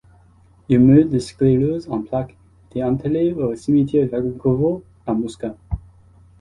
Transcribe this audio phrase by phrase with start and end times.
[0.67, 2.35] Il meurt de sclérose en plaques
[2.73, 5.55] et est enterré au cimetière Vagankovo à Moscou.